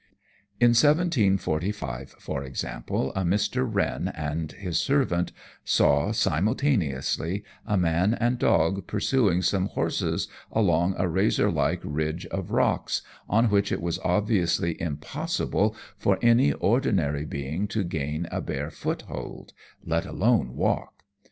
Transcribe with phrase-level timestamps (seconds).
[0.59, 3.69] In 1745, for example, a Mr.
[3.71, 5.31] Wren and his servant
[5.63, 12.49] saw, simultaneously, a man and dog pursuing some horses along a razor like ridge of
[12.49, 18.71] rocks, on which it was obviously impossible for any ordinary being to gain a bare
[18.71, 19.53] foothold,
[19.85, 21.03] let alone walk.